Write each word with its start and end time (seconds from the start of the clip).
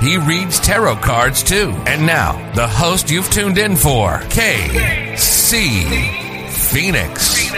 He 0.00 0.18
reads 0.18 0.60
tarot 0.60 0.96
cards 0.96 1.42
too. 1.42 1.70
And 1.86 2.04
now, 2.04 2.52
the 2.54 2.68
host 2.68 3.10
you've 3.10 3.30
tuned 3.30 3.56
in 3.56 3.74
for, 3.76 4.18
KC 4.28 5.58
Phoenix. 6.50 7.50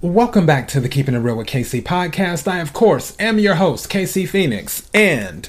Welcome 0.00 0.44
back 0.44 0.66
to 0.68 0.80
the 0.80 0.88
Keeping 0.88 1.14
It 1.14 1.18
Real 1.18 1.36
with 1.36 1.46
KC 1.46 1.84
podcast. 1.84 2.48
I, 2.48 2.58
of 2.58 2.72
course, 2.72 3.16
am 3.20 3.38
your 3.38 3.54
host, 3.54 3.88
KC 3.88 4.28
Phoenix, 4.28 4.90
and 4.92 5.48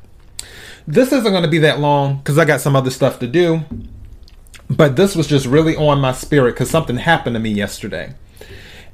This 0.91 1.13
isn't 1.13 1.31
going 1.31 1.43
to 1.43 1.49
be 1.49 1.59
that 1.59 1.79
long 1.79 2.17
because 2.17 2.37
I 2.37 2.43
got 2.43 2.59
some 2.59 2.75
other 2.75 2.89
stuff 2.89 3.19
to 3.19 3.27
do. 3.27 3.61
But 4.69 4.97
this 4.97 5.15
was 5.15 5.25
just 5.25 5.45
really 5.45 5.73
on 5.73 6.01
my 6.01 6.11
spirit 6.11 6.51
because 6.51 6.69
something 6.69 6.97
happened 6.97 7.35
to 7.35 7.39
me 7.39 7.49
yesterday. 7.49 8.13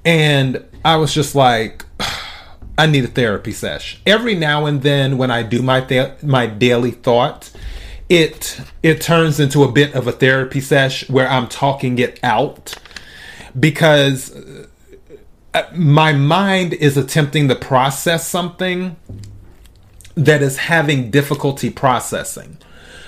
And 0.05 0.63
I 0.85 0.97
was 0.97 1.11
just 1.11 1.33
like, 1.33 1.85
I 2.77 2.85
need 2.85 3.03
a 3.03 3.07
therapy 3.07 3.51
sesh. 3.51 3.99
Every 4.05 4.35
now 4.35 4.67
and 4.67 4.83
then 4.83 5.17
when 5.17 5.31
I 5.31 5.41
do 5.41 5.63
my 5.63 5.81
th- 5.81 6.21
my 6.21 6.45
daily 6.45 6.91
thought, 6.91 7.51
it 8.09 8.61
it 8.83 9.01
turns 9.01 9.39
into 9.39 9.63
a 9.63 9.71
bit 9.71 9.95
of 9.95 10.05
a 10.05 10.11
therapy 10.11 10.61
sesh 10.61 11.09
where 11.09 11.27
I'm 11.27 11.47
talking 11.47 11.97
it 11.97 12.19
out 12.21 12.75
because 13.59 14.37
uh, 15.55 15.63
my 15.73 16.13
mind 16.13 16.73
is 16.75 16.95
attempting 16.95 17.47
to 17.47 17.55
process 17.55 18.27
something 18.27 18.97
that 20.17 20.41
is 20.41 20.57
having 20.57 21.09
difficulty 21.11 21.69
processing. 21.69 22.57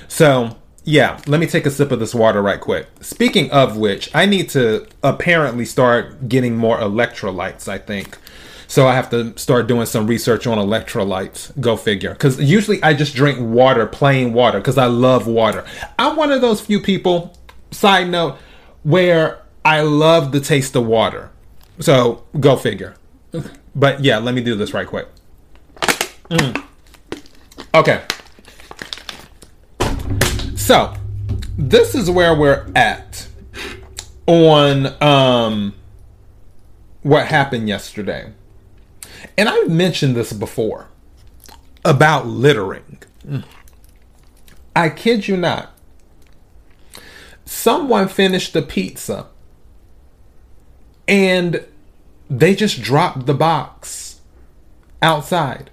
So, 0.08 0.56
yeah, 0.86 1.20
let 1.28 1.40
me 1.40 1.48
take 1.48 1.66
a 1.66 1.72
sip 1.72 1.92
of 1.92 2.00
this 2.00 2.16
water 2.16 2.42
right 2.42 2.62
quick. 2.62 2.88
Speaking 3.02 3.52
of 3.52 3.78
which, 3.78 4.14
I 4.16 4.26
need 4.26 4.50
to 4.52 4.88
apparently 5.04 5.66
start 5.66 6.30
getting 6.30 6.56
more 6.56 6.78
electrolytes, 6.78 7.68
I 7.68 7.80
think. 7.80 8.18
So 8.68 8.88
I 8.88 8.94
have 8.94 9.10
to 9.10 9.36
start 9.38 9.66
doing 9.66 9.88
some 9.88 10.06
research 10.06 10.46
on 10.46 10.60
electrolytes. 10.60 11.60
Go 11.60 11.76
figure. 11.76 12.14
Because 12.14 12.40
usually 12.40 12.82
I 12.84 12.94
just 12.94 13.16
drink 13.16 13.40
water, 13.40 13.88
plain 13.88 14.32
water, 14.32 14.60
because 14.60 14.78
I 14.78 14.86
love 14.86 15.26
water. 15.26 15.66
I'm 15.98 16.16
one 16.16 16.32
of 16.32 16.42
those 16.42 16.62
few 16.62 16.80
people, 16.80 17.36
side 17.72 18.08
note, 18.10 18.38
where 18.84 19.42
I 19.66 19.82
love 19.82 20.32
the 20.32 20.40
taste 20.40 20.76
of 20.76 20.86
water. 20.86 21.32
So 21.80 22.24
go 22.40 22.56
figure. 22.56 22.96
But 23.76 24.04
yeah, 24.04 24.20
let 24.20 24.36
me 24.36 24.44
do 24.44 24.54
this 24.54 24.74
right 24.74 24.88
quick. 24.88 25.08
Mm. 26.30 26.64
Okay. 27.74 28.04
So, 30.56 30.94
this 31.58 31.96
is 31.96 32.10
where 32.10 32.36
we're 32.36 32.72
at 32.76 33.28
on 34.26 35.02
um 35.02 35.74
what 37.02 37.28
happened 37.28 37.68
yesterday. 37.68 38.32
And 39.38 39.50
I've 39.50 39.70
mentioned 39.70 40.16
this 40.16 40.34
before 40.34 40.88
about 41.86 42.28
littering. 42.28 43.00
I 44.76 44.90
kid 44.90 45.28
you 45.28 45.38
not. 45.38 45.72
Someone 47.46 48.08
finished 48.08 48.54
the 48.54 48.62
pizza 48.62 49.28
and 51.08 51.66
they 52.30 52.54
just 52.54 52.82
dropped 52.82 53.26
the 53.26 53.34
box 53.34 54.22
outside. 55.02 55.72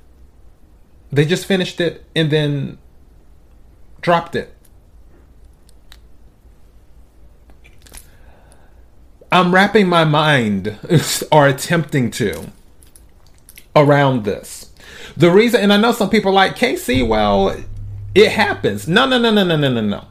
They 1.17 1.25
just 1.25 1.47
finished 1.47 1.81
it 1.81 2.05
and 2.15 2.31
then 2.31 2.77
dropped 4.03 4.37
it. 4.37 4.55
I'm 9.33 9.55
wrapping 9.55 9.89
my 9.89 10.05
mind, 10.05 10.79
or 11.33 11.49
attempting 11.49 12.11
to, 12.13 12.53
around 13.75 14.25
this. 14.25 14.71
The 15.17 15.31
reason, 15.31 15.63
and 15.63 15.73
I 15.73 15.79
know 15.79 15.93
some 15.93 16.11
people 16.11 16.33
like, 16.33 16.55
KC, 16.55 17.09
well, 17.09 17.65
it 18.15 18.33
happens. 18.33 18.87
No, 18.87 19.07
no, 19.07 19.19
no, 19.19 19.31
no, 19.31 19.43
no, 19.43 19.57
no, 19.57 19.73
no, 19.73 19.81
no. 19.81 20.05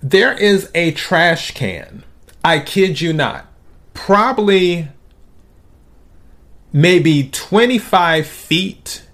There 0.00 0.32
is 0.32 0.70
a 0.76 0.92
trash 0.92 1.50
can. 1.50 2.04
I 2.44 2.60
kid 2.60 3.00
you 3.00 3.12
not. 3.12 3.46
Probably 3.94 4.90
maybe 6.72 7.28
25 7.32 8.28
feet 8.28 9.06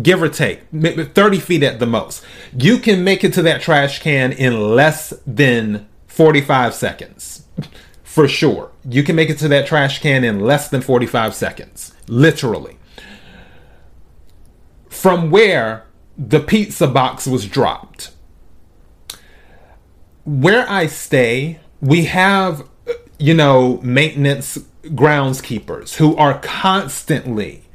give 0.00 0.22
or 0.22 0.28
take 0.28 0.62
30 0.72 1.38
feet 1.40 1.62
at 1.62 1.78
the 1.78 1.86
most. 1.86 2.24
You 2.56 2.78
can 2.78 3.04
make 3.04 3.24
it 3.24 3.32
to 3.34 3.42
that 3.42 3.62
trash 3.62 4.00
can 4.00 4.32
in 4.32 4.74
less 4.74 5.14
than 5.26 5.88
45 6.06 6.74
seconds 6.74 7.44
for 8.02 8.28
sure. 8.28 8.70
You 8.88 9.02
can 9.02 9.16
make 9.16 9.30
it 9.30 9.38
to 9.40 9.48
that 9.48 9.66
trash 9.66 10.00
can 10.00 10.24
in 10.24 10.40
less 10.40 10.68
than 10.68 10.80
45 10.80 11.34
seconds 11.34 11.92
literally. 12.08 12.78
From 14.88 15.30
where 15.30 15.84
the 16.16 16.40
pizza 16.40 16.86
box 16.86 17.26
was 17.26 17.46
dropped. 17.46 18.12
Where 20.24 20.68
i 20.68 20.86
stay 20.86 21.60
we 21.80 22.06
have 22.06 22.62
uh, 22.88 22.92
you 23.18 23.34
know 23.34 23.78
maintenance 23.82 24.58
groundskeepers 24.84 25.96
who 25.96 26.16
are 26.16 26.40
constantly 26.40 27.65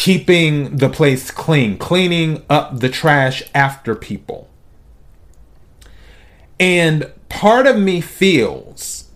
keeping 0.00 0.78
the 0.78 0.88
place 0.88 1.30
clean, 1.30 1.76
cleaning 1.76 2.42
up 2.48 2.80
the 2.80 2.88
trash 2.88 3.42
after 3.54 3.94
people. 3.94 4.48
And 6.58 7.12
part 7.28 7.66
of 7.66 7.76
me 7.76 8.00
feels 8.00 9.10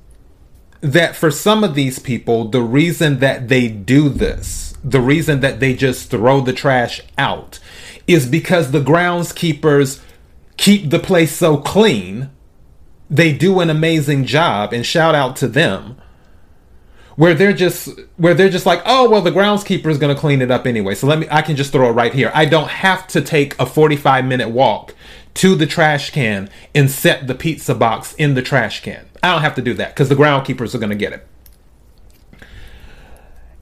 that 0.83 1.17
for 1.17 1.31
some 1.31 1.65
of 1.65 1.75
these 1.75 1.99
people, 1.99 2.49
the 2.49 2.61
reason 2.61 3.21
that 3.21 3.49
they 3.49 3.67
do 3.67 4.11
this, 4.11 4.75
the 4.85 5.01
reason 5.01 5.41
that 5.41 5.59
they 5.59 5.73
just 5.73 6.11
throw 6.11 6.43
the 6.43 6.53
trash 6.53 7.01
out, 7.17 7.61
is 8.07 8.27
because 8.27 8.71
the 8.71 8.85
groundskeepers 8.85 10.03
keep 10.59 10.91
the 10.91 10.99
place 10.99 11.35
so 11.35 11.57
clean. 11.57 12.29
They 13.09 13.33
do 13.33 13.61
an 13.61 13.71
amazing 13.71 14.27
job, 14.27 14.75
and 14.75 14.85
shout 14.85 15.15
out 15.15 15.35
to 15.37 15.49
them 15.49 15.97
where 17.17 17.35
they're 17.35 17.53
just 17.53 17.89
where 18.17 18.35
they're 18.35 18.49
just 18.49 18.67
like, 18.67 18.83
oh 18.85 19.09
well, 19.09 19.23
the 19.23 19.31
groundskeeper 19.31 19.87
is 19.87 19.99
going 19.99 20.15
to 20.15 20.21
clean 20.21 20.43
it 20.43 20.51
up 20.51 20.67
anyway, 20.67 20.95
so 20.95 21.07
let 21.07 21.19
me 21.19 21.27
I 21.31 21.43
can 21.43 21.57
just 21.57 21.73
throw 21.73 21.89
it 21.89 21.93
right 21.93 22.13
here. 22.13 22.31
I 22.35 22.45
don't 22.45 22.69
have 22.69 23.07
to 23.09 23.21
take 23.21 23.59
a 23.59 23.67
45 23.67 24.25
minute 24.25 24.51
walk 24.51 24.95
to 25.35 25.55
the 25.55 25.67
trash 25.67 26.11
can 26.11 26.49
and 26.75 26.91
set 26.91 27.27
the 27.27 27.35
pizza 27.35 27.75
box 27.75 28.15
in 28.15 28.35
the 28.35 28.43
trash 28.43 28.83
can. 28.83 29.07
I 29.23 29.33
don't 29.33 29.43
have 29.43 29.55
to 29.57 29.63
do 29.63 29.75
that 29.75 29.95
because 29.95 30.09
the 30.09 30.15
groundkeepers 30.15 30.75
are 30.75 30.79
going 30.79 30.91
to 30.91 30.97
get 30.97 31.13
it. 31.13 31.27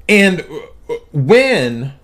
And 0.09 0.45
when 1.13 1.95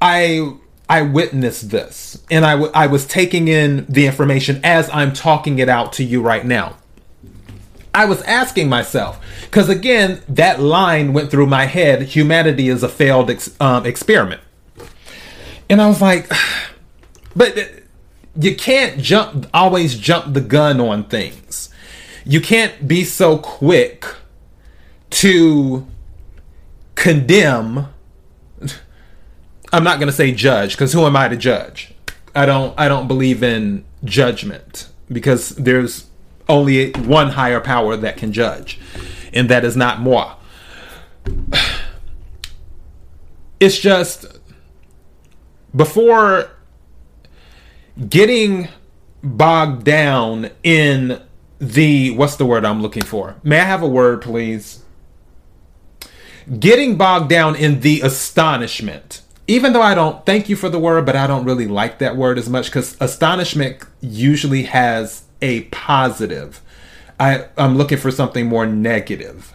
I 0.00 0.54
I 0.88 1.02
witnessed 1.02 1.70
this 1.70 2.22
and 2.30 2.44
I, 2.44 2.52
w- 2.52 2.72
I 2.74 2.86
was 2.86 3.06
taking 3.06 3.48
in 3.48 3.86
the 3.88 4.06
information 4.06 4.60
as 4.62 4.90
I'm 4.90 5.12
talking 5.14 5.58
it 5.58 5.68
out 5.68 5.94
to 5.94 6.04
you 6.04 6.20
right 6.20 6.44
now. 6.44 6.76
I 7.94 8.06
was 8.06 8.22
asking 8.22 8.68
myself, 8.68 9.20
because 9.42 9.68
again, 9.68 10.22
that 10.28 10.60
line 10.60 11.12
went 11.12 11.30
through 11.30 11.46
my 11.46 11.66
head 11.66 12.02
humanity 12.02 12.68
is 12.68 12.82
a 12.82 12.88
failed 12.88 13.30
ex- 13.30 13.54
um, 13.60 13.84
experiment. 13.84 14.40
And 15.68 15.80
I 15.80 15.88
was 15.88 16.00
like, 16.00 16.30
but 17.36 17.56
you 18.36 18.56
can't 18.56 19.00
jump, 19.00 19.46
always 19.52 19.96
jump 19.96 20.32
the 20.32 20.40
gun 20.40 20.80
on 20.80 21.04
things. 21.04 21.68
You 22.24 22.40
can't 22.40 22.88
be 22.88 23.04
so 23.04 23.36
quick 23.38 24.06
to 25.10 25.86
condemn. 26.94 27.88
I'm 29.72 29.84
not 29.84 29.98
going 29.98 30.08
to 30.08 30.12
say 30.12 30.32
judge, 30.32 30.72
because 30.72 30.92
who 30.92 31.04
am 31.04 31.16
I 31.16 31.28
to 31.28 31.36
judge? 31.36 31.94
I 32.34 32.46
don't, 32.46 32.78
I 32.78 32.88
don't 32.88 33.08
believe 33.08 33.42
in 33.42 33.84
judgment 34.04 34.88
because 35.08 35.50
there's 35.50 36.06
only 36.52 36.92
one 36.92 37.30
higher 37.30 37.60
power 37.60 37.96
that 37.96 38.16
can 38.16 38.32
judge, 38.32 38.78
and 39.32 39.48
that 39.48 39.64
is 39.64 39.76
not 39.76 40.00
moi. 40.00 40.36
It's 43.60 43.78
just 43.78 44.26
before 45.72 46.50
getting 48.08 48.68
bogged 49.22 49.84
down 49.84 50.50
in 50.64 51.22
the 51.60 52.10
what's 52.10 52.34
the 52.34 52.44
word 52.44 52.64
I'm 52.64 52.82
looking 52.82 53.04
for? 53.04 53.36
May 53.44 53.60
I 53.60 53.64
have 53.64 53.82
a 53.82 53.88
word, 53.88 54.20
please? 54.20 54.82
Getting 56.58 56.96
bogged 56.96 57.28
down 57.28 57.54
in 57.54 57.82
the 57.82 58.00
astonishment. 58.00 59.22
Even 59.46 59.72
though 59.72 59.82
I 59.82 59.94
don't 59.94 60.26
thank 60.26 60.48
you 60.48 60.56
for 60.56 60.68
the 60.68 60.80
word, 60.80 61.06
but 61.06 61.14
I 61.14 61.28
don't 61.28 61.44
really 61.44 61.68
like 61.68 62.00
that 62.00 62.16
word 62.16 62.38
as 62.38 62.48
much 62.48 62.66
because 62.66 62.96
astonishment 63.00 63.84
usually 64.00 64.64
has 64.64 65.22
a 65.42 65.64
positive. 65.64 66.62
I, 67.20 67.48
I'm 67.58 67.76
looking 67.76 67.98
for 67.98 68.10
something 68.10 68.46
more 68.46 68.66
negative. 68.66 69.52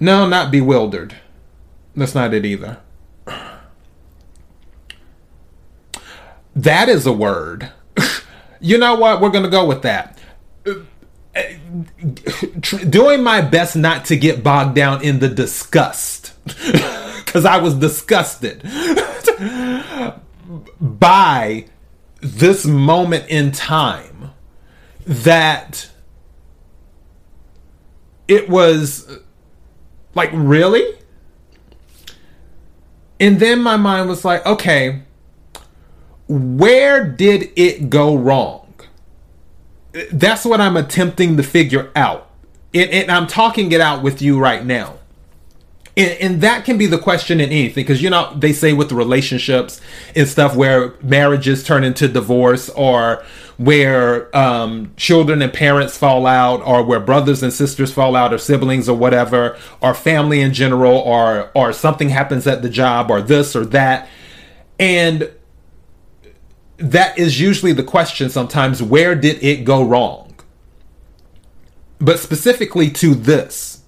No, 0.00 0.26
not 0.26 0.50
bewildered. 0.50 1.16
That's 1.94 2.14
not 2.14 2.32
it 2.32 2.46
either. 2.46 2.78
That 6.54 6.88
is 6.88 7.06
a 7.06 7.12
word. 7.12 7.72
you 8.60 8.78
know 8.78 8.94
what? 8.94 9.20
We're 9.20 9.30
going 9.30 9.44
to 9.44 9.50
go 9.50 9.66
with 9.66 9.82
that. 9.82 10.18
Doing 12.90 13.22
my 13.22 13.40
best 13.40 13.76
not 13.76 14.04
to 14.06 14.16
get 14.16 14.42
bogged 14.42 14.74
down 14.74 15.02
in 15.02 15.18
the 15.18 15.28
disgust. 15.28 16.34
Because 17.24 17.46
I 17.46 17.56
was 17.56 17.76
disgusted 17.76 18.62
by 20.78 21.64
this 22.22 22.64
moment 22.64 23.26
in 23.28 23.50
time 23.50 24.30
that 25.04 25.90
it 28.28 28.48
was 28.48 29.18
like 30.14 30.30
really? 30.32 30.98
And 33.18 33.38
then 33.40 33.60
my 33.60 33.76
mind 33.76 34.08
was 34.08 34.24
like 34.24 34.46
okay 34.46 35.02
where 36.28 37.06
did 37.06 37.50
it 37.56 37.90
go 37.90 38.16
wrong? 38.16 38.72
That's 40.12 40.44
what 40.44 40.60
i'm 40.60 40.76
attempting 40.76 41.36
to 41.36 41.42
figure 41.42 41.90
out. 41.94 42.30
And, 42.72 42.88
and 42.90 43.10
i'm 43.10 43.26
talking 43.26 43.72
it 43.72 43.80
out 43.80 44.02
with 44.02 44.22
you 44.22 44.38
right 44.38 44.64
now 44.64 44.98
and, 45.96 46.10
and, 46.20 46.40
that 46.40 46.64
can 46.64 46.78
be 46.78 46.86
the 46.86 46.98
question 46.98 47.38
in 47.38 47.50
anything 47.50 47.82
because 47.82 48.00
you 48.02 48.08
know 48.08 48.32
they 48.34 48.52
say 48.52 48.72
with 48.72 48.92
relationships 48.92 49.80
and 50.16 50.26
stuff 50.26 50.56
where 50.56 50.94
marriages 51.02 51.62
turn 51.62 51.84
into 51.84 52.08
divorce 52.08 52.70
or 52.70 53.22
where 53.58 54.34
um, 54.36 54.92
children 54.96 55.42
and 55.42 55.52
parents 55.52 55.96
fall 55.96 56.26
out 56.26 56.62
or 56.62 56.82
where 56.82 56.98
brothers 56.98 57.42
and 57.42 57.52
sisters 57.52 57.92
fall 57.92 58.16
out 58.16 58.32
or 58.32 58.38
siblings 58.38 58.88
or 58.88 58.96
whatever 58.96 59.56
or 59.80 59.92
family 59.92 60.40
in 60.40 60.54
general 60.54 60.96
or 60.96 61.50
or 61.54 61.72
something 61.72 62.08
happens 62.08 62.46
at 62.46 62.62
the 62.62 62.70
job 62.70 63.10
or 63.10 63.20
this 63.20 63.54
or 63.54 63.66
that. 63.66 64.08
And 64.80 65.30
that 66.78 67.18
is 67.18 67.38
usually 67.38 67.72
the 67.72 67.84
question 67.84 68.30
sometimes 68.30 68.82
where 68.82 69.14
did 69.14 69.42
it 69.44 69.64
go 69.64 69.84
wrong? 69.84 70.34
But 71.98 72.18
specifically 72.18 72.90
to 72.92 73.14
this 73.14 73.81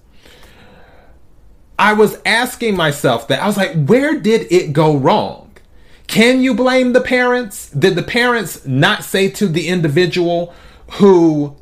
I 1.77 1.93
was 1.93 2.19
asking 2.25 2.75
myself 2.75 3.27
that. 3.27 3.41
I 3.41 3.47
was 3.47 3.57
like, 3.57 3.85
where 3.85 4.19
did 4.19 4.51
it 4.51 4.73
go 4.73 4.95
wrong? 4.95 5.51
Can 6.07 6.41
you 6.41 6.53
blame 6.53 6.93
the 6.93 7.01
parents? 7.01 7.69
Did 7.71 7.95
the 7.95 8.03
parents 8.03 8.65
not 8.65 9.03
say 9.03 9.29
to 9.31 9.47
the 9.47 9.67
individual 9.67 10.53
who 10.93 11.55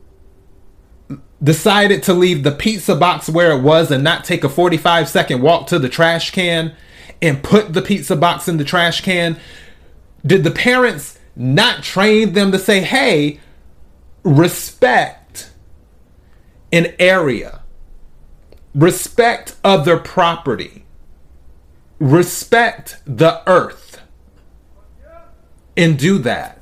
decided 1.41 2.03
to 2.03 2.13
leave 2.13 2.43
the 2.43 2.51
pizza 2.51 2.95
box 2.95 3.29
where 3.29 3.51
it 3.51 3.61
was 3.61 3.91
and 3.91 4.03
not 4.03 4.23
take 4.23 4.43
a 4.43 4.49
45 4.49 5.09
second 5.09 5.41
walk 5.41 5.67
to 5.67 5.79
the 5.79 5.89
trash 5.89 6.31
can 6.31 6.75
and 7.21 7.43
put 7.43 7.73
the 7.73 7.81
pizza 7.81 8.15
box 8.15 8.47
in 8.47 8.57
the 8.57 8.63
trash 8.63 9.01
can? 9.01 9.39
Did 10.25 10.43
the 10.43 10.51
parents 10.51 11.19
not 11.35 11.83
train 11.83 12.33
them 12.33 12.51
to 12.51 12.59
say, 12.59 12.81
hey, 12.81 13.39
respect 14.23 15.51
an 16.71 16.93
area? 16.99 17.62
Respect 18.75 19.55
other 19.63 19.97
property. 19.97 20.85
Respect 21.99 23.01
the 23.05 23.41
earth. 23.47 24.01
And 25.75 25.97
do 25.97 26.17
that. 26.19 26.59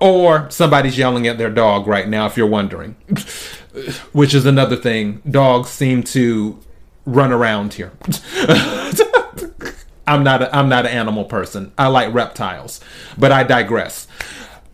Or 0.00 0.50
somebody's 0.50 0.98
yelling 0.98 1.26
at 1.26 1.38
their 1.38 1.50
dog 1.50 1.86
right 1.86 2.08
now, 2.08 2.26
if 2.26 2.36
you're 2.36 2.46
wondering. 2.46 2.94
Which 4.12 4.34
is 4.34 4.46
another 4.46 4.76
thing. 4.76 5.22
Dogs 5.28 5.70
seem 5.70 6.02
to 6.04 6.58
run 7.04 7.32
around 7.32 7.74
here. 7.74 7.92
I'm 10.06 10.24
not 10.24 10.42
a, 10.42 10.56
I'm 10.56 10.68
not 10.68 10.84
an 10.86 10.92
animal 10.92 11.24
person. 11.24 11.72
I 11.78 11.86
like 11.86 12.12
reptiles, 12.12 12.80
but 13.16 13.32
I 13.32 13.44
digress. 13.44 14.06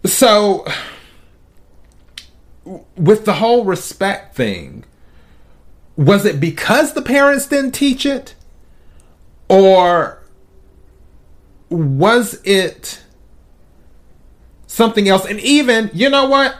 So 0.04 0.66
with 2.96 3.24
the 3.24 3.34
whole 3.34 3.64
respect 3.64 4.34
thing, 4.34 4.84
was 5.98 6.24
it 6.24 6.38
because 6.38 6.92
the 6.92 7.02
parents 7.02 7.46
didn't 7.46 7.72
teach 7.72 8.06
it? 8.06 8.36
Or 9.48 10.22
was 11.68 12.40
it 12.44 13.02
something 14.68 15.08
else? 15.08 15.26
And 15.26 15.40
even, 15.40 15.90
you 15.92 16.08
know 16.08 16.26
what? 16.28 16.56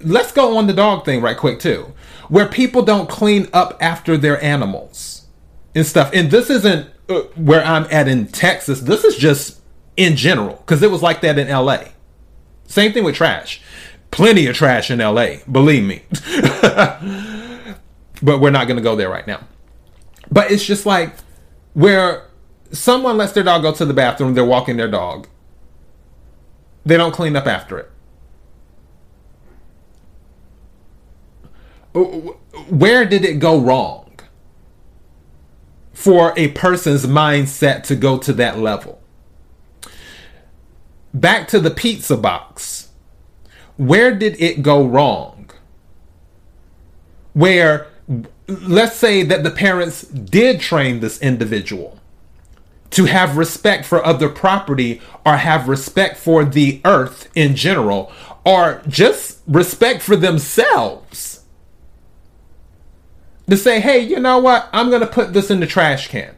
Let's 0.00 0.32
go 0.32 0.56
on 0.56 0.66
the 0.66 0.72
dog 0.72 1.04
thing 1.04 1.22
right 1.22 1.36
quick, 1.36 1.60
too. 1.60 1.92
Where 2.28 2.46
people 2.46 2.82
don't 2.82 3.08
clean 3.08 3.48
up 3.52 3.78
after 3.80 4.16
their 4.16 4.42
animals 4.42 5.26
and 5.72 5.86
stuff. 5.86 6.10
And 6.12 6.32
this 6.32 6.50
isn't 6.50 6.90
uh, 7.08 7.20
where 7.36 7.64
I'm 7.64 7.86
at 7.92 8.08
in 8.08 8.26
Texas. 8.26 8.80
This 8.80 9.04
is 9.04 9.14
just 9.16 9.60
in 9.96 10.16
general, 10.16 10.56
because 10.56 10.82
it 10.82 10.90
was 10.90 11.00
like 11.00 11.20
that 11.20 11.38
in 11.38 11.48
LA. 11.48 11.84
Same 12.66 12.92
thing 12.92 13.04
with 13.04 13.14
trash. 13.14 13.62
Plenty 14.10 14.46
of 14.46 14.56
trash 14.56 14.90
in 14.90 14.98
LA, 14.98 15.36
believe 15.48 15.84
me. 15.84 16.02
but 18.22 18.38
we're 18.38 18.50
not 18.50 18.66
going 18.66 18.76
to 18.76 18.82
go 18.82 18.96
there 18.96 19.08
right 19.08 19.26
now. 19.26 19.46
But 20.30 20.50
it's 20.50 20.64
just 20.64 20.86
like 20.86 21.14
where 21.74 22.26
someone 22.72 23.16
lets 23.16 23.32
their 23.32 23.44
dog 23.44 23.62
go 23.62 23.72
to 23.72 23.84
the 23.84 23.94
bathroom, 23.94 24.34
they're 24.34 24.44
walking 24.44 24.76
their 24.76 24.88
dog. 24.88 25.26
They 26.84 26.96
don't 26.96 27.12
clean 27.12 27.36
up 27.36 27.46
after 27.46 27.78
it. 27.78 27.90
Where 32.68 33.04
did 33.04 33.24
it 33.24 33.40
go 33.40 33.58
wrong 33.58 34.18
for 35.92 36.32
a 36.36 36.48
person's 36.48 37.04
mindset 37.06 37.82
to 37.84 37.96
go 37.96 38.16
to 38.18 38.32
that 38.34 38.58
level? 38.58 39.02
Back 41.12 41.48
to 41.48 41.58
the 41.58 41.70
pizza 41.70 42.16
box. 42.16 42.88
Where 43.76 44.14
did 44.14 44.40
it 44.40 44.62
go 44.62 44.86
wrong? 44.86 45.50
Where 47.32 47.89
let's 48.50 48.96
say 48.96 49.22
that 49.22 49.42
the 49.42 49.50
parents 49.50 50.02
did 50.02 50.60
train 50.60 51.00
this 51.00 51.20
individual 51.20 51.98
to 52.90 53.04
have 53.04 53.36
respect 53.36 53.84
for 53.84 54.04
other 54.04 54.28
property 54.28 55.00
or 55.24 55.36
have 55.36 55.68
respect 55.68 56.16
for 56.16 56.44
the 56.44 56.80
earth 56.84 57.28
in 57.34 57.54
general 57.54 58.12
or 58.44 58.82
just 58.88 59.40
respect 59.46 60.02
for 60.02 60.16
themselves 60.16 61.44
to 63.48 63.56
say 63.56 63.80
hey 63.80 63.98
you 63.98 64.18
know 64.18 64.38
what? 64.38 64.68
I'm 64.72 64.90
going 64.90 65.00
to 65.00 65.06
put 65.06 65.32
this 65.32 65.50
in 65.50 65.60
the 65.60 65.66
trash 65.66 66.08
can. 66.08 66.36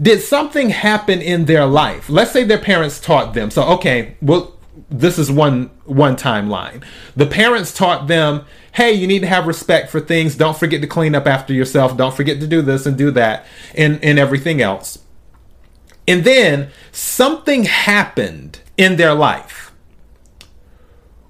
Did 0.00 0.20
something 0.20 0.70
happen 0.70 1.20
in 1.20 1.46
their 1.46 1.66
life? 1.66 2.08
Let's 2.08 2.30
say 2.30 2.44
their 2.44 2.58
parents 2.58 3.00
taught 3.00 3.34
them. 3.34 3.50
So 3.50 3.64
okay 3.74 4.16
well 4.22 4.54
this 4.90 5.18
is 5.18 5.30
one 5.30 5.70
one 5.84 6.16
timeline. 6.16 6.84
The 7.16 7.26
parents 7.26 7.74
taught 7.74 8.06
them 8.06 8.44
hey, 8.78 8.92
you 8.92 9.08
need 9.08 9.18
to 9.18 9.26
have 9.26 9.48
respect 9.48 9.90
for 9.90 9.98
things. 9.98 10.36
Don't 10.36 10.56
forget 10.56 10.80
to 10.82 10.86
clean 10.86 11.16
up 11.16 11.26
after 11.26 11.52
yourself. 11.52 11.96
Don't 11.96 12.14
forget 12.14 12.38
to 12.38 12.46
do 12.46 12.62
this 12.62 12.86
and 12.86 12.96
do 12.96 13.10
that 13.10 13.44
and, 13.74 13.98
and 14.04 14.20
everything 14.20 14.62
else. 14.62 15.00
And 16.06 16.22
then 16.22 16.70
something 16.92 17.64
happened 17.64 18.60
in 18.76 18.94
their 18.94 19.14
life 19.14 19.72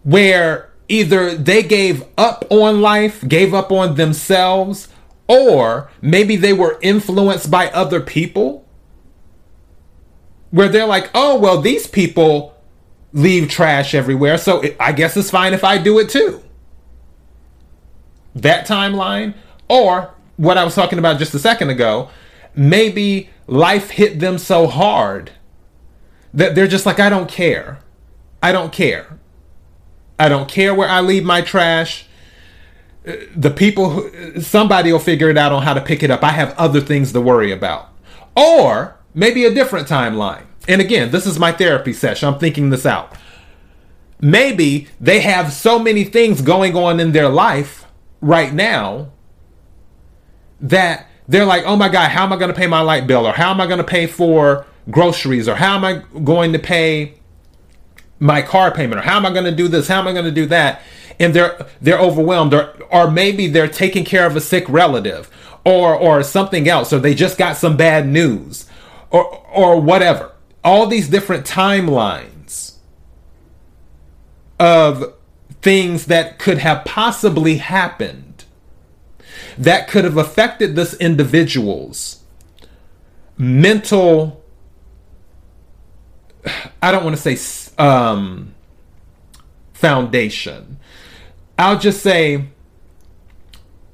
where 0.02 0.71
either 0.88 1.35
they 1.35 1.62
gave 1.62 2.05
up 2.19 2.45
on 2.50 2.83
life, 2.83 3.26
gave 3.26 3.55
up 3.55 3.73
on 3.73 3.95
themselves, 3.95 4.88
or 5.26 5.90
maybe 6.02 6.37
they 6.37 6.52
were 6.52 6.78
influenced 6.83 7.50
by 7.50 7.71
other 7.71 8.02
people 8.02 8.67
where 10.50 10.69
they're 10.69 10.85
like, 10.85 11.11
oh, 11.14 11.38
well, 11.38 11.62
these 11.62 11.87
people 11.87 12.55
leave 13.14 13.49
trash 13.49 13.95
everywhere, 13.95 14.37
so 14.37 14.62
I 14.78 14.93
guess 14.93 15.17
it's 15.17 15.31
fine 15.31 15.55
if 15.55 15.64
I 15.64 15.78
do 15.78 15.99
it 15.99 16.11
too 16.11 16.43
that 18.35 18.66
timeline, 18.66 19.35
or 19.68 20.14
what 20.37 20.56
I 20.56 20.64
was 20.64 20.75
talking 20.75 20.99
about 20.99 21.18
just 21.18 21.35
a 21.35 21.38
second 21.38 21.70
ago, 21.70 22.11
maybe 22.54 23.30
life 23.47 23.90
hit 23.90 24.20
them 24.20 24.38
so 24.38 24.66
hard 24.66 25.32
That 26.35 26.54
they're 26.54 26.68
just 26.68 26.87
like, 26.87 27.00
I 27.00 27.08
don't 27.08 27.28
care. 27.28 27.80
I 28.42 28.52
don't 28.52 28.73
care. 28.73 29.18
I 30.18 30.28
don't 30.28 30.49
care 30.49 30.75
where 30.75 30.88
I 30.88 31.00
leave 31.00 31.25
my 31.25 31.40
trash. 31.40 32.06
The 33.35 33.50
people, 33.50 33.90
who, 33.90 34.40
somebody 34.40 34.92
will 34.92 34.99
figure 34.99 35.30
it 35.30 35.38
out 35.38 35.52
on 35.52 35.62
how 35.62 35.75
to 35.75 35.80
pick 35.80 36.02
it 36.02 36.11
up. 36.11 36.23
I 36.23 36.30
have 36.30 36.54
other 36.58 36.80
things 36.80 37.12
to 37.12 37.20
worry 37.20 37.50
about. 37.50 37.88
Or 38.37 38.97
maybe 39.14 39.44
a 39.44 39.54
different 39.54 39.88
timeline. 39.88 40.44
And 40.68 40.80
again, 40.80 41.11
this 41.11 41.26
is 41.26 41.38
my 41.38 41.50
therapy 41.50 41.94
session. 41.94 42.28
I'm 42.28 42.38
thinking 42.38 42.70
this 42.70 42.85
out. 42.85 43.14
Maybe 44.20 44.88
they 45.00 45.20
have 45.20 45.52
so 45.52 45.78
many 45.78 46.04
things 46.04 46.42
going 46.42 46.76
on 46.76 47.00
in 47.00 47.12
their 47.12 47.28
life 47.28 47.87
right 48.20 48.52
now 48.52 49.10
that 50.60 51.06
they're 51.28 51.44
like, 51.44 51.64
oh 51.64 51.76
my 51.76 51.88
God, 51.88 52.10
how 52.10 52.25
am 52.25 52.32
I 52.32 52.37
going 52.37 52.52
to 52.52 52.56
pay 52.56 52.66
my 52.66 52.80
light 52.80 53.06
bill? 53.06 53.26
Or 53.26 53.32
how 53.32 53.50
am 53.50 53.60
I 53.60 53.66
going 53.66 53.78
to 53.78 53.84
pay 53.84 54.06
for 54.06 54.66
groceries? 54.90 55.48
Or 55.48 55.54
how 55.54 55.76
am 55.76 55.84
I 55.84 56.02
going 56.22 56.52
to 56.54 56.58
pay 56.58 57.14
my 58.18 58.42
car 58.42 58.70
payment? 58.70 59.00
Or 59.00 59.02
how 59.02 59.16
am 59.16 59.26
I 59.26 59.30
going 59.30 59.44
to 59.44 59.54
do 59.54 59.68
this? 59.68 59.88
How 59.88 60.00
am 60.00 60.08
I 60.08 60.12
going 60.12 60.25
to 60.25 60.30
do 60.30 60.46
that? 60.46 60.82
And 61.20 61.34
they're 61.34 61.66
they're 61.80 61.98
overwhelmed, 61.98 62.54
or 62.54 62.72
or 62.92 63.10
maybe 63.10 63.48
they're 63.48 63.66
taking 63.66 64.04
care 64.04 64.25
of 64.25 64.37
a 64.37 64.40
sick 64.40 64.64
relative, 64.68 65.28
or 65.64 65.92
or 65.92 66.22
something 66.22 66.68
else, 66.68 66.92
or 66.92 67.00
they 67.00 67.12
just 67.12 67.37
got 67.37 67.56
some 67.56 67.76
bad 67.76 68.06
news, 68.06 68.66
or 69.10 69.44
or 69.52 69.80
whatever. 69.80 70.30
All 70.62 70.87
these 70.87 71.08
different 71.08 71.44
timelines 71.44 72.75
of 74.60 75.12
things 75.68 76.06
that 76.06 76.38
could 76.38 76.56
have 76.56 76.82
possibly 76.87 77.58
happened 77.58 78.46
that 79.58 79.87
could 79.87 80.02
have 80.02 80.16
affected 80.16 80.75
this 80.75 80.94
individual's 80.94 82.22
mental 83.37 84.42
I 86.80 86.90
don't 86.90 87.04
want 87.04 87.16
to 87.18 87.37
say 87.37 87.75
um, 87.76 88.54
foundation. 89.75 90.78
I'll 91.58 91.78
just 91.78 92.02
say 92.02 92.46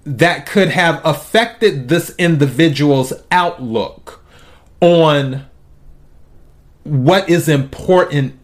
that 0.05 0.47
could 0.47 0.69
have 0.69 1.01
affected 1.05 1.89
this 1.89 2.15
individual's 2.19 3.13
outlook 3.33 4.25
on 4.81 5.47
what 6.85 7.29
is 7.29 7.49
important 7.49 8.39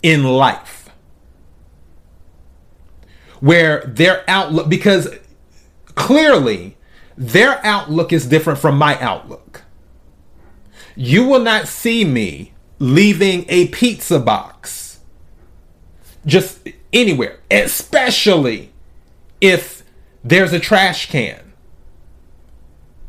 in 0.00 0.22
life. 0.22 0.75
Where 3.40 3.80
their 3.86 4.24
outlook, 4.28 4.68
because 4.68 5.08
clearly 5.94 6.76
their 7.16 7.64
outlook 7.64 8.12
is 8.12 8.26
different 8.26 8.58
from 8.58 8.78
my 8.78 8.98
outlook. 9.00 9.62
You 10.94 11.26
will 11.26 11.40
not 11.40 11.68
see 11.68 12.04
me 12.04 12.52
leaving 12.78 13.44
a 13.48 13.68
pizza 13.68 14.18
box 14.18 15.00
just 16.24 16.68
anywhere, 16.92 17.40
especially 17.50 18.72
if 19.40 19.82
there's 20.24 20.52
a 20.52 20.58
trash 20.58 21.08
can 21.08 21.52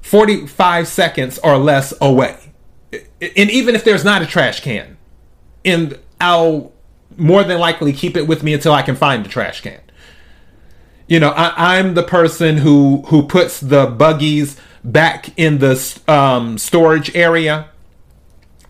45 0.02 0.88
seconds 0.88 1.40
or 1.40 1.58
less 1.58 1.94
away. 2.00 2.38
And 2.92 3.52
even 3.52 3.76
if 3.76 3.84
there's 3.84 4.06
not 4.06 4.22
a 4.22 4.26
trash 4.26 4.62
can, 4.62 4.98
and 5.66 6.00
I'll 6.22 6.72
more 7.18 7.44
than 7.44 7.60
likely 7.60 7.92
keep 7.92 8.16
it 8.16 8.28
with 8.28 8.44
me 8.44 8.54
until 8.54 8.74
I 8.74 8.84
can 8.84 8.96
find 8.96 9.26
the 9.26 9.30
trash 9.30 9.62
can 9.62 9.82
you 11.08 11.20
know, 11.20 11.30
I, 11.30 11.78
am 11.78 11.94
the 11.94 12.04
person 12.04 12.58
who 12.58 13.04
who 13.08 13.24
puts 13.24 13.60
the 13.60 13.88
buggies 13.88 14.58
back 14.84 15.38
in 15.38 15.60
the 15.60 16.02
um, 16.08 16.58
storage 16.58 17.16
area 17.16 17.70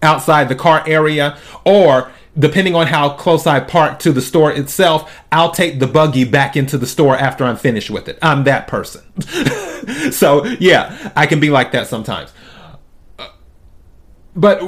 outside 0.03 0.47
the 0.47 0.55
car 0.55 0.83
area, 0.85 1.37
or 1.65 2.11
depending 2.37 2.75
on 2.75 2.85
how 2.85 3.09
close 3.09 3.47
I 3.47 3.59
park 3.59 3.97
to 3.99 4.11
the 4.11 4.21
store 4.21 4.51
itself, 4.51 5.11
I'll 5.31 5.51
take 5.51 5.79
the 5.79 5.87
buggy 5.87 6.23
back 6.23 6.55
into 6.55 6.77
the 6.77 6.85
store 6.85 7.17
after 7.17 7.43
I'm 7.43 7.57
finished 7.57 7.89
with 7.89 8.07
it. 8.07 8.19
I'm 8.21 8.43
that 8.43 8.67
person. 8.67 9.01
so 10.11 10.45
yeah, 10.45 11.11
I 11.15 11.25
can 11.25 11.39
be 11.39 11.49
like 11.49 11.71
that 11.71 11.87
sometimes. 11.87 12.31
But 14.35 14.59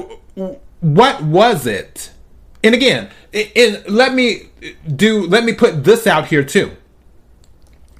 what 0.80 1.22
was 1.22 1.68
it? 1.68 2.12
And 2.64 2.74
again, 2.74 3.10
and 3.32 3.84
let 3.88 4.16
me 4.16 4.50
do 4.96 5.28
let 5.28 5.44
me 5.44 5.54
put 5.54 5.84
this 5.84 6.08
out 6.08 6.28
here 6.28 6.44
too 6.44 6.76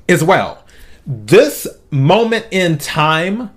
as 0.10 0.24
well. 0.24 0.64
This 1.06 1.68
moment 1.92 2.48
in 2.52 2.78
time 2.78 3.52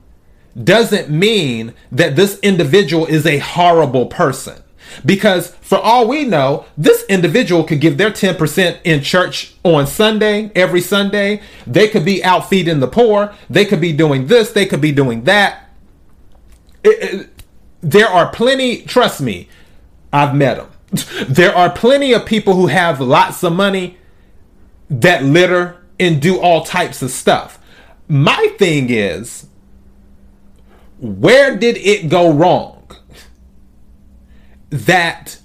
doesn't 0.62 1.11
mean 1.11 1.75
that 1.90 2.16
this 2.16 2.38
individual 2.40 3.06
is 3.06 3.26
a 3.26 3.38
horrible 3.38 4.06
person. 4.06 4.62
Because 5.06 5.54
for 5.62 5.78
all 5.78 6.06
we 6.06 6.25
know, 6.25 6.66
this 6.76 7.04
individual 7.09 7.64
could 7.64 7.80
give 7.80 7.97
their 7.97 8.11
10% 8.11 8.78
in 8.85 9.02
church 9.02 9.54
on 9.62 9.87
Sunday, 9.87 10.50
every 10.54 10.82
Sunday. 10.82 11.40
They 11.66 11.88
could 11.88 12.04
be 12.04 12.23
out 12.23 12.49
feeding 12.49 12.80
the 12.80 12.88
poor. 12.88 13.35
They 13.49 13.64
could 13.64 13.80
be 13.80 13.92
doing 13.92 14.26
this. 14.26 14.52
They 14.52 14.66
could 14.66 14.82
be 14.82 14.92
doing 14.92 15.25
that. 15.25 15.71
It, 16.85 17.14
it, 17.14 17.42
there 17.80 18.09
are 18.09 18.30
plenty, 18.30 18.82
trust 18.82 19.21
me, 19.21 19.49
I've 20.12 20.35
met 20.35 20.56
them. 20.56 20.68
there 21.28 21.54
are 21.54 21.71
plenty 21.71 22.12
of 22.12 22.26
people 22.26 22.54
who 22.54 22.66
have 22.66 23.00
lots 23.00 23.42
of 23.42 23.54
money 23.54 23.97
that 24.90 25.25
litter 25.25 25.82
and 26.02 26.21
do 26.21 26.38
all 26.40 26.64
types 26.64 27.02
of 27.02 27.11
stuff. 27.11 27.59
My 28.09 28.54
thing 28.59 28.90
is, 28.90 29.47
where 30.99 31.56
did 31.56 31.76
it 31.78 32.09
go 32.09 32.32
wrong? 32.32 32.90
That 34.71 35.38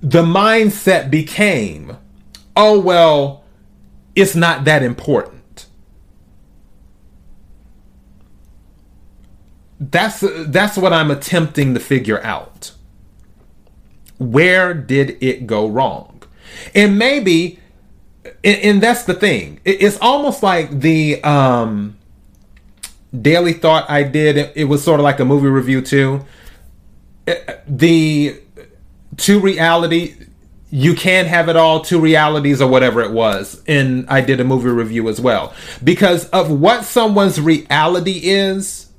the 0.00 0.22
mindset 0.22 1.10
became, 1.10 1.96
oh, 2.56 2.78
well, 2.80 3.44
it's 4.14 4.34
not 4.34 4.64
that 4.64 4.82
important. 4.82 5.66
That's 9.78 10.24
that's 10.46 10.78
what 10.78 10.92
I'm 10.92 11.10
attempting 11.10 11.74
to 11.74 11.80
figure 11.80 12.22
out. 12.22 12.72
Where 14.18 14.72
did 14.72 15.22
it 15.22 15.46
go 15.46 15.66
wrong? 15.66 16.22
And 16.74 16.98
maybe 16.98 17.58
and, 18.44 18.58
and 18.58 18.82
that's 18.82 19.04
the 19.04 19.14
thing. 19.14 19.60
It, 19.64 19.82
it's 19.82 19.98
almost 20.00 20.42
like 20.42 20.70
the 20.70 21.22
um, 21.22 21.96
daily 23.20 23.52
thought 23.52 23.88
I 23.90 24.02
did. 24.02 24.36
It, 24.36 24.52
it 24.56 24.64
was 24.64 24.82
sort 24.82 25.00
of 25.00 25.04
like 25.04 25.20
a 25.20 25.24
movie 25.24 25.48
review 25.48 25.82
too. 25.82 26.24
It, 27.26 27.62
the 27.66 28.40
to 29.16 29.40
reality 29.40 30.14
you 30.70 30.94
can 30.94 31.26
have 31.26 31.48
it 31.48 31.56
all 31.56 31.80
two 31.80 32.00
realities 32.00 32.60
or 32.60 32.68
whatever 32.68 33.00
it 33.00 33.10
was 33.12 33.62
and 33.66 34.04
i 34.08 34.20
did 34.20 34.40
a 34.40 34.44
movie 34.44 34.68
review 34.68 35.08
as 35.08 35.20
well 35.20 35.54
because 35.82 36.28
of 36.30 36.50
what 36.50 36.84
someone's 36.84 37.40
reality 37.40 38.20
is 38.24 38.90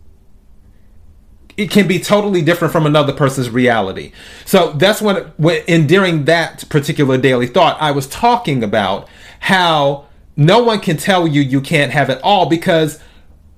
it 1.58 1.70
can 1.72 1.88
be 1.88 2.00
totally 2.00 2.42
different 2.42 2.72
from 2.72 2.86
another 2.86 3.12
person's 3.12 3.50
reality 3.50 4.12
so 4.46 4.72
that's 4.74 5.02
when, 5.02 5.18
when 5.38 5.62
and 5.68 5.90
during 5.90 6.26
that 6.26 6.68
particular 6.70 7.18
daily 7.18 7.48
thought 7.48 7.78
i 7.82 7.92
was 7.92 8.08
talking 8.08 8.64
about 8.64 9.08
how 9.40 10.06
no 10.36 10.64
one 10.64 10.80
can 10.80 10.98
tell 10.98 11.28
you 11.28 11.42
you 11.42 11.62
can't 11.62 11.92
have 11.92 12.10
it 12.10 12.20
all 12.24 12.48
because 12.48 13.00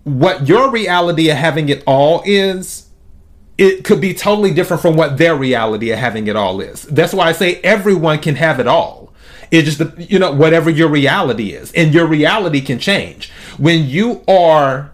what 0.03 0.47
your 0.47 0.69
reality 0.71 1.29
of 1.29 1.37
having 1.37 1.69
it 1.69 1.83
all 1.85 2.23
is 2.25 2.87
it 3.57 3.83
could 3.83 3.99
be 3.99 4.13
totally 4.13 4.53
different 4.53 4.81
from 4.81 4.95
what 4.95 5.17
their 5.17 5.35
reality 5.35 5.91
of 5.91 5.99
having 5.99 6.27
it 6.27 6.35
all 6.35 6.61
is. 6.61 6.83
That's 6.83 7.13
why 7.13 7.27
i 7.27 7.31
say 7.33 7.55
everyone 7.55 8.19
can 8.19 8.35
have 8.35 8.59
it 8.59 8.67
all. 8.67 9.13
It's 9.51 9.75
just 9.75 9.97
you 9.99 10.19
know 10.19 10.31
whatever 10.31 10.69
your 10.69 10.87
reality 10.87 11.51
is. 11.51 11.71
And 11.73 11.93
your 11.93 12.05
reality 12.05 12.61
can 12.61 12.79
change. 12.79 13.31
When 13.57 13.85
you 13.85 14.23
are 14.27 14.93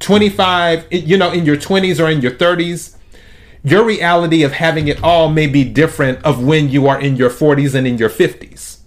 25 0.00 0.86
you 0.90 1.16
know 1.16 1.32
in 1.32 1.44
your 1.44 1.56
20s 1.56 2.02
or 2.02 2.08
in 2.08 2.20
your 2.20 2.32
30s 2.32 2.96
your 3.64 3.84
reality 3.84 4.42
of 4.42 4.52
having 4.52 4.88
it 4.88 5.02
all 5.02 5.28
may 5.28 5.46
be 5.46 5.64
different 5.64 6.22
of 6.24 6.42
when 6.44 6.68
you 6.68 6.86
are 6.86 7.00
in 7.00 7.16
your 7.16 7.30
40s 7.30 7.74
and 7.74 7.86
in 7.86 7.98
your 7.98 8.10
50s 8.10 8.77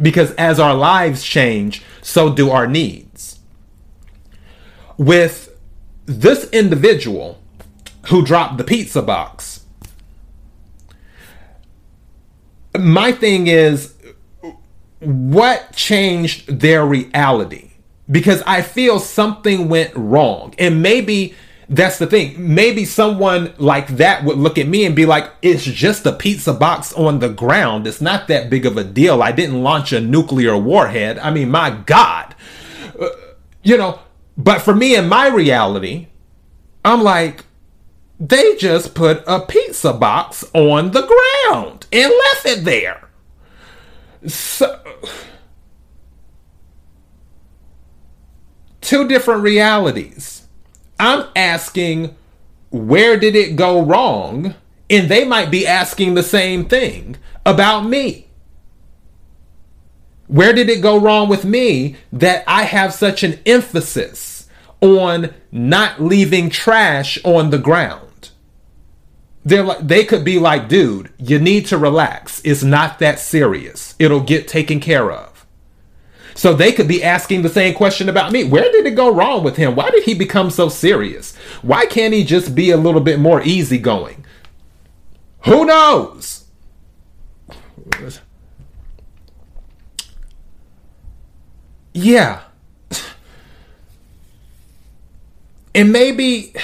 because 0.00 0.32
as 0.32 0.58
our 0.58 0.74
lives 0.74 1.22
change, 1.22 1.82
so 2.02 2.32
do 2.32 2.50
our 2.50 2.66
needs. 2.66 3.38
With 4.96 5.56
this 6.06 6.48
individual 6.50 7.40
who 8.08 8.24
dropped 8.24 8.58
the 8.58 8.64
pizza 8.64 9.02
box, 9.02 9.64
my 12.78 13.12
thing 13.12 13.46
is 13.46 13.94
what 15.00 15.72
changed 15.74 16.60
their 16.60 16.84
reality? 16.84 17.70
Because 18.10 18.42
I 18.46 18.62
feel 18.62 18.98
something 18.98 19.68
went 19.68 19.94
wrong. 19.94 20.54
And 20.58 20.82
maybe 20.82 21.34
that's 21.70 21.98
the 21.98 22.06
thing. 22.06 22.54
Maybe 22.54 22.84
someone 22.84 23.54
like 23.58 23.86
that 23.96 24.24
would 24.24 24.36
look 24.38 24.58
at 24.58 24.66
me 24.66 24.84
and 24.84 24.94
be 24.96 25.06
like, 25.06 25.30
it's 25.40 25.64
just 25.64 26.04
a 26.04 26.12
pizza 26.12 26.52
box 26.52 26.92
on 26.94 27.20
the 27.20 27.28
ground. 27.28 27.86
It's 27.86 28.00
not 28.00 28.26
that 28.28 28.50
big 28.50 28.66
of 28.66 28.76
a 28.76 28.84
deal. 28.84 29.22
I 29.22 29.32
didn't 29.32 29.62
launch 29.62 29.92
a 29.92 30.00
nuclear 30.00 30.56
warhead. 30.58 31.18
I 31.20 31.30
mean, 31.30 31.50
my 31.50 31.70
God. 31.70 32.34
Uh, 33.00 33.08
you 33.62 33.76
know, 33.76 34.00
but 34.36 34.60
for 34.60 34.74
me 34.74 34.96
in 34.96 35.08
my 35.08 35.28
reality, 35.28 36.08
I'm 36.84 37.02
like, 37.02 37.44
They 38.18 38.56
just 38.56 38.94
put 38.94 39.22
a 39.26 39.40
pizza 39.40 39.92
box 39.94 40.44
on 40.52 40.90
the 40.90 41.02
ground 41.02 41.86
and 41.92 42.12
left 42.12 42.46
it 42.46 42.64
there. 42.64 43.08
So, 44.26 44.78
two 48.80 49.08
different 49.08 49.42
realities. 49.42 50.39
I'm 51.00 51.26
asking, 51.34 52.14
where 52.70 53.18
did 53.18 53.34
it 53.34 53.56
go 53.56 53.82
wrong? 53.82 54.54
And 54.88 55.08
they 55.08 55.24
might 55.24 55.50
be 55.50 55.66
asking 55.66 56.14
the 56.14 56.22
same 56.22 56.66
thing 56.66 57.16
about 57.46 57.86
me. 57.86 58.26
Where 60.26 60.52
did 60.52 60.68
it 60.68 60.82
go 60.82 60.98
wrong 60.98 61.28
with 61.28 61.44
me 61.44 61.96
that 62.12 62.44
I 62.46 62.62
have 62.64 62.92
such 62.94 63.22
an 63.22 63.40
emphasis 63.46 64.46
on 64.80 65.34
not 65.50 66.00
leaving 66.00 66.50
trash 66.50 67.18
on 67.24 67.50
the 67.50 67.58
ground? 67.58 68.30
They're 69.44 69.64
like, 69.64 69.86
they 69.86 70.04
could 70.04 70.22
be 70.24 70.38
like, 70.38 70.68
dude, 70.68 71.10
you 71.18 71.38
need 71.38 71.66
to 71.66 71.78
relax. 71.78 72.42
It's 72.44 72.62
not 72.62 72.98
that 72.98 73.18
serious. 73.18 73.94
It'll 73.98 74.20
get 74.20 74.46
taken 74.46 74.80
care 74.80 75.10
of. 75.10 75.29
So 76.40 76.54
they 76.54 76.72
could 76.72 76.88
be 76.88 77.04
asking 77.04 77.42
the 77.42 77.50
same 77.50 77.74
question 77.74 78.08
about 78.08 78.32
me. 78.32 78.44
Where 78.44 78.72
did 78.72 78.86
it 78.86 78.92
go 78.92 79.12
wrong 79.12 79.44
with 79.44 79.56
him? 79.58 79.76
Why 79.76 79.90
did 79.90 80.04
he 80.04 80.14
become 80.14 80.48
so 80.48 80.70
serious? 80.70 81.36
Why 81.60 81.84
can't 81.84 82.14
he 82.14 82.24
just 82.24 82.54
be 82.54 82.70
a 82.70 82.78
little 82.78 83.02
bit 83.02 83.18
more 83.18 83.42
easygoing? 83.42 84.24
Who 85.44 85.66
knows? 85.66 86.46
Yeah. 91.92 92.40
And 95.74 95.92
maybe 95.92 96.54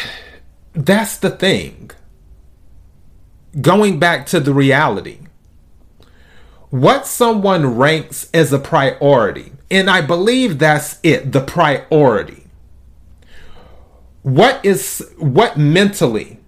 that's 0.72 1.18
the 1.18 1.28
thing. 1.28 1.90
Going 3.60 3.98
back 3.98 4.24
to 4.28 4.40
the 4.40 4.54
reality. 4.54 5.18
What 6.70 7.06
someone 7.06 7.76
ranks 7.76 8.30
as 8.32 8.54
a 8.54 8.58
priority, 8.58 9.52
and 9.70 9.90
I 9.90 10.00
believe 10.00 10.58
that's 10.58 10.98
it, 11.02 11.32
the 11.32 11.40
priority. 11.40 12.44
What 14.22 14.64
is 14.64 15.08
what 15.18 15.56
mentally 15.56 16.40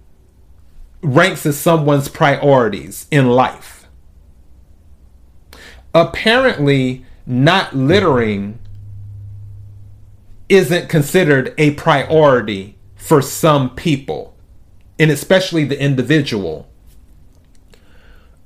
ranks 1.01 1.45
as 1.45 1.57
someone's 1.57 2.09
priorities 2.09 3.07
in 3.09 3.29
life? 3.29 3.87
Apparently, 5.93 7.05
not 7.25 7.75
littering 7.75 8.59
isn't 10.49 10.89
considered 10.89 11.53
a 11.57 11.71
priority 11.71 12.77
for 12.95 13.21
some 13.21 13.75
people, 13.75 14.35
and 14.97 15.09
especially 15.11 15.63
the 15.63 15.81
individual 15.81 16.67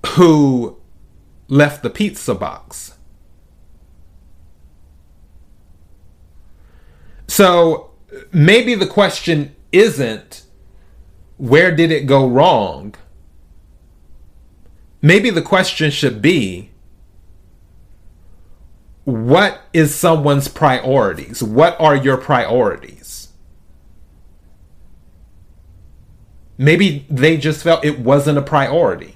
who 0.10 0.78
left 1.48 1.82
the 1.82 1.90
pizza 1.90 2.36
box. 2.36 2.93
So 7.34 7.90
maybe 8.32 8.76
the 8.76 8.86
question 8.86 9.56
isn't 9.72 10.44
where 11.38 11.76
did 11.76 11.90
it 11.92 12.06
go 12.06 12.28
wrong? 12.28 12.94
Maybe 15.02 15.32
the 15.32 15.42
question 15.42 15.90
should 15.90 16.22
be 16.22 16.70
what 19.06 19.62
is 19.74 19.96
someone's 19.96 20.48
priorities? 20.48 21.42
What 21.42 21.76
are 21.82 21.96
your 21.96 22.18
priorities? 22.18 23.30
Maybe 26.56 27.08
they 27.10 27.38
just 27.38 27.64
felt 27.64 27.84
it 27.84 27.98
wasn't 27.98 28.38
a 28.38 28.44
priority 28.44 29.16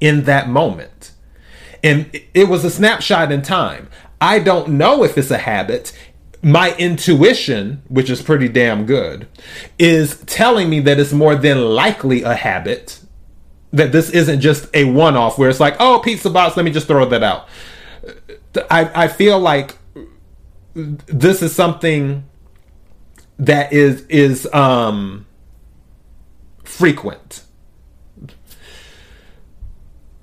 in 0.00 0.24
that 0.24 0.48
moment. 0.48 1.12
And 1.82 2.18
it 2.32 2.48
was 2.48 2.64
a 2.64 2.70
snapshot 2.70 3.30
in 3.30 3.42
time. 3.42 3.90
I 4.18 4.38
don't 4.38 4.70
know 4.70 5.04
if 5.04 5.18
it's 5.18 5.30
a 5.30 5.36
habit. 5.36 5.92
My 6.44 6.76
intuition, 6.76 7.82
which 7.88 8.10
is 8.10 8.22
pretty 8.22 8.48
damn 8.48 8.86
good, 8.86 9.26
is 9.78 10.18
telling 10.26 10.68
me 10.68 10.80
that 10.80 11.00
it's 11.00 11.12
more 11.12 11.34
than 11.34 11.60
likely 11.60 12.22
a 12.22 12.34
habit. 12.34 13.00
That 13.72 13.90
this 13.90 14.10
isn't 14.10 14.40
just 14.40 14.68
a 14.74 14.84
one 14.84 15.16
off 15.16 15.38
where 15.38 15.48
it's 15.48 15.58
like, 15.58 15.76
oh, 15.80 16.00
pizza 16.04 16.30
box, 16.30 16.56
let 16.56 16.64
me 16.64 16.70
just 16.70 16.86
throw 16.86 17.04
that 17.06 17.22
out. 17.22 17.48
I, 18.70 19.04
I 19.04 19.08
feel 19.08 19.40
like 19.40 19.76
this 20.74 21.42
is 21.42 21.54
something 21.54 22.24
that 23.38 23.72
is 23.72 24.02
is 24.08 24.52
um 24.52 25.26
frequent 26.62 27.42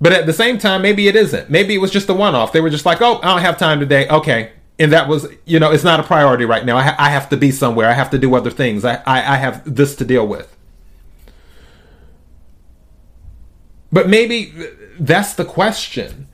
but 0.00 0.12
at 0.12 0.26
the 0.26 0.32
same 0.32 0.58
time 0.58 0.82
maybe 0.82 1.08
it 1.08 1.16
isn't 1.16 1.50
maybe 1.50 1.74
it 1.74 1.78
was 1.78 1.90
just 1.90 2.08
a 2.08 2.14
one-off 2.14 2.52
they 2.52 2.60
were 2.60 2.70
just 2.70 2.86
like 2.86 3.00
oh 3.00 3.18
i 3.22 3.26
don't 3.26 3.40
have 3.40 3.58
time 3.58 3.80
today 3.80 4.08
okay 4.08 4.52
and 4.78 4.92
that 4.92 5.08
was 5.08 5.28
you 5.44 5.58
know 5.58 5.70
it's 5.70 5.84
not 5.84 6.00
a 6.00 6.02
priority 6.02 6.44
right 6.44 6.64
now. 6.64 6.76
I, 6.76 6.82
ha- 6.82 6.96
I 6.98 7.10
have 7.10 7.28
to 7.30 7.36
be 7.36 7.50
somewhere. 7.50 7.88
I 7.88 7.92
have 7.92 8.10
to 8.10 8.18
do 8.18 8.34
other 8.34 8.50
things. 8.50 8.84
I, 8.84 8.96
I 9.06 9.34
i 9.34 9.36
have 9.36 9.62
this 9.74 9.94
to 9.96 10.04
deal 10.04 10.26
with. 10.26 10.56
But 13.92 14.08
maybe 14.08 14.52
that's 14.98 15.34
the 15.34 15.44
question. 15.44 16.28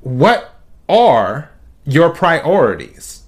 What 0.00 0.54
are 0.88 1.50
your 1.84 2.10
priorities? 2.10 3.24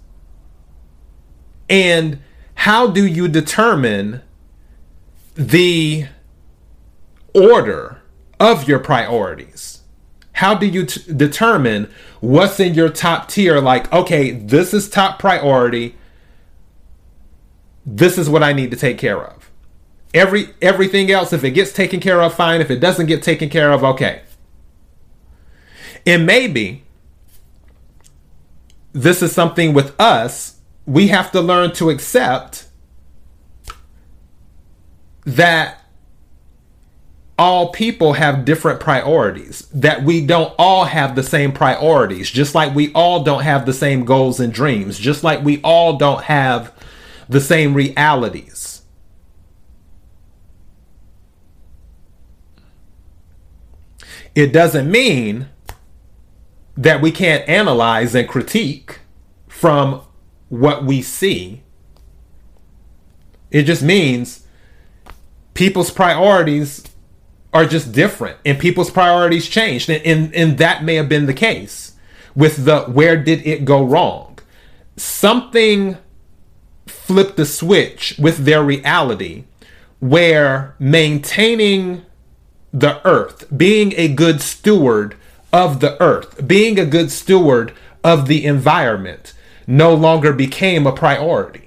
And 1.68 2.20
how 2.54 2.86
do 2.86 3.06
you 3.06 3.28
determine 3.28 4.22
the 5.34 6.06
order 7.34 8.00
of 8.40 8.66
your 8.66 8.78
priorities? 8.78 9.75
How 10.36 10.54
do 10.54 10.66
you 10.66 10.84
t- 10.84 11.14
determine 11.14 11.90
what's 12.20 12.60
in 12.60 12.74
your 12.74 12.90
top 12.90 13.26
tier? 13.26 13.58
Like, 13.58 13.90
okay, 13.90 14.32
this 14.32 14.74
is 14.74 14.86
top 14.86 15.18
priority. 15.18 15.96
This 17.86 18.18
is 18.18 18.28
what 18.28 18.42
I 18.42 18.52
need 18.52 18.70
to 18.70 18.76
take 18.76 18.98
care 18.98 19.22
of. 19.22 19.50
Every 20.12 20.48
everything 20.60 21.10
else, 21.10 21.32
if 21.32 21.42
it 21.42 21.52
gets 21.52 21.72
taken 21.72 22.00
care 22.00 22.20
of, 22.20 22.34
fine. 22.34 22.60
If 22.60 22.70
it 22.70 22.80
doesn't 22.80 23.06
get 23.06 23.22
taken 23.22 23.48
care 23.48 23.72
of, 23.72 23.82
okay. 23.82 24.24
And 26.04 26.26
maybe 26.26 26.84
this 28.92 29.22
is 29.22 29.32
something 29.32 29.72
with 29.72 29.98
us, 29.98 30.60
we 30.84 31.08
have 31.08 31.32
to 31.32 31.40
learn 31.40 31.72
to 31.76 31.88
accept 31.88 32.66
that 35.24 35.85
all 37.38 37.68
people 37.68 38.14
have 38.14 38.44
different 38.44 38.80
priorities, 38.80 39.68
that 39.74 40.02
we 40.02 40.24
don't 40.24 40.54
all 40.58 40.84
have 40.84 41.14
the 41.14 41.22
same 41.22 41.52
priorities, 41.52 42.30
just 42.30 42.54
like 42.54 42.74
we 42.74 42.92
all 42.94 43.22
don't 43.22 43.42
have 43.42 43.66
the 43.66 43.74
same 43.74 44.04
goals 44.04 44.40
and 44.40 44.52
dreams, 44.52 44.98
just 44.98 45.22
like 45.22 45.44
we 45.44 45.60
all 45.62 45.98
don't 45.98 46.24
have 46.24 46.72
the 47.28 47.40
same 47.40 47.74
realities. 47.74 48.82
It 54.34 54.52
doesn't 54.52 54.90
mean 54.90 55.48
that 56.76 57.00
we 57.00 57.10
can't 57.10 57.46
analyze 57.48 58.14
and 58.14 58.28
critique 58.28 59.00
from 59.48 60.02
what 60.48 60.84
we 60.84 61.02
see. 61.02 61.62
It 63.50 63.62
just 63.62 63.82
means 63.82 64.46
people's 65.54 65.90
priorities 65.90 66.84
are 67.56 67.64
just 67.64 67.92
different 67.92 68.36
and 68.44 68.58
people's 68.58 68.90
priorities 68.90 69.48
changed. 69.48 69.88
And, 69.88 70.04
and, 70.04 70.34
and 70.34 70.58
that 70.58 70.84
may 70.84 70.96
have 70.96 71.08
been 71.08 71.24
the 71.24 71.32
case 71.32 71.94
with 72.34 72.66
the 72.66 72.82
where 72.82 73.16
did 73.16 73.46
it 73.46 73.64
go 73.64 73.82
wrong? 73.82 74.38
Something 74.98 75.96
flipped 76.86 77.38
the 77.38 77.46
switch 77.46 78.14
with 78.18 78.44
their 78.44 78.62
reality 78.62 79.44
where 80.00 80.74
maintaining 80.78 82.04
the 82.74 83.00
earth, 83.08 83.46
being 83.56 83.94
a 83.96 84.08
good 84.08 84.42
steward 84.42 85.16
of 85.50 85.80
the 85.80 86.00
earth, 86.02 86.46
being 86.46 86.78
a 86.78 86.84
good 86.84 87.10
steward 87.10 87.72
of 88.04 88.28
the 88.28 88.44
environment, 88.44 89.32
no 89.66 89.94
longer 89.94 90.34
became 90.34 90.86
a 90.86 90.92
priority. 90.92 91.65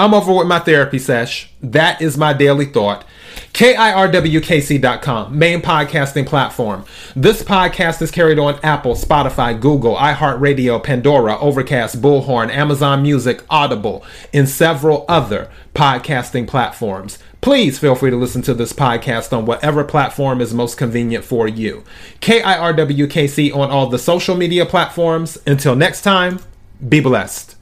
I'm 0.00 0.14
over 0.14 0.32
with 0.32 0.46
my 0.46 0.60
therapy 0.60 0.98
sesh. 0.98 1.50
That 1.60 2.00
is 2.00 2.16
my 2.16 2.32
daily 2.32 2.64
thought. 2.64 3.04
KIRWKC.com, 3.52 5.38
main 5.38 5.60
podcasting 5.60 6.24
platform. 6.24 6.86
This 7.14 7.42
podcast 7.42 8.00
is 8.00 8.10
carried 8.10 8.38
on 8.38 8.58
Apple, 8.62 8.94
Spotify, 8.94 9.60
Google, 9.60 9.96
iHeartRadio, 9.96 10.82
Pandora, 10.82 11.38
Overcast, 11.38 12.00
Bullhorn, 12.00 12.48
Amazon 12.48 13.02
Music, 13.02 13.44
Audible, 13.50 14.02
and 14.32 14.48
several 14.48 15.04
other 15.06 15.50
podcasting 15.74 16.48
platforms. 16.48 17.18
Please 17.42 17.78
feel 17.78 17.94
free 17.94 18.10
to 18.10 18.16
listen 18.16 18.40
to 18.40 18.54
this 18.54 18.72
podcast 18.72 19.36
on 19.36 19.44
whatever 19.44 19.84
platform 19.84 20.40
is 20.40 20.54
most 20.54 20.78
convenient 20.78 21.26
for 21.26 21.46
you. 21.46 21.84
KIRWKC 22.22 23.54
on 23.54 23.70
all 23.70 23.86
the 23.88 23.98
social 23.98 24.34
media 24.34 24.64
platforms. 24.64 25.36
Until 25.46 25.76
next 25.76 26.00
time, 26.00 26.40
be 26.88 27.00
blessed. 27.00 27.56